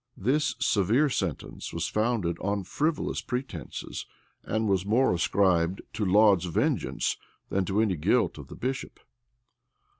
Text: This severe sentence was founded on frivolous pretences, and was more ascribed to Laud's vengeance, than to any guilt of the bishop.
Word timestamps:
This 0.17 0.55
severe 0.57 1.09
sentence 1.09 1.71
was 1.71 1.87
founded 1.87 2.39
on 2.39 2.63
frivolous 2.63 3.21
pretences, 3.21 4.07
and 4.43 4.67
was 4.67 4.83
more 4.83 5.13
ascribed 5.13 5.83
to 5.93 6.03
Laud's 6.03 6.45
vengeance, 6.45 7.17
than 7.49 7.65
to 7.65 7.81
any 7.81 7.97
guilt 7.97 8.39
of 8.39 8.47
the 8.47 8.55
bishop. 8.55 8.99